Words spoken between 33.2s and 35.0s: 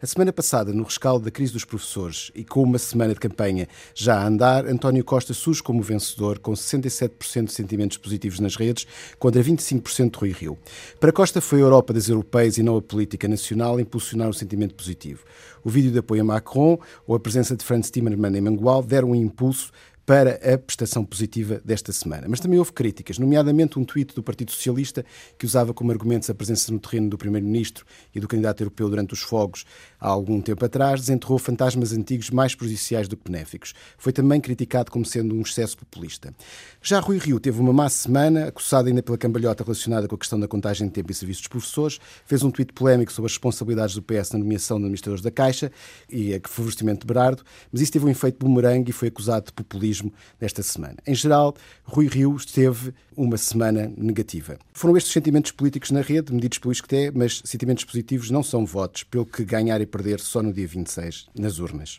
benéficos. Foi também criticado